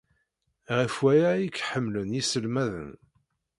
[0.77, 2.91] Ɣef waya ay k-ḥemmlen yiselmaden.